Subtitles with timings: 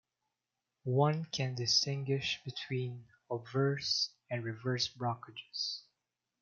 [0.85, 5.83] One can distinguish between obverse and reverse brockages.